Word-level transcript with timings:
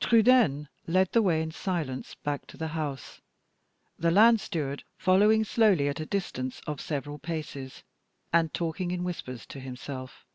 Trudaine 0.00 0.68
led 0.88 1.12
the 1.12 1.22
way 1.22 1.40
in 1.40 1.52
silence 1.52 2.16
back 2.16 2.44
to 2.48 2.56
the 2.56 2.66
house; 2.74 3.20
the 3.96 4.10
land 4.10 4.40
steward 4.40 4.82
following 4.98 5.44
slowly 5.44 5.86
at 5.86 6.00
a 6.00 6.06
distance 6.06 6.60
of 6.66 6.80
several 6.80 7.20
paces, 7.20 7.84
and 8.32 8.52
talking 8.52 8.90
in 8.90 9.04
whispers 9.04 9.46
to 9.46 9.60
himself. 9.60 10.26